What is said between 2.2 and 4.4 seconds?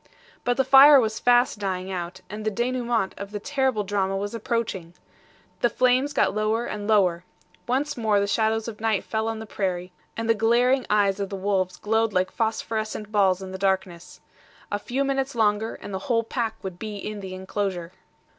and the DENOUEMENT of the terrible drama was